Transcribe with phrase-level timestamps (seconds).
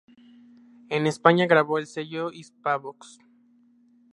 [0.89, 3.19] En España grabó en el sello Hispavox.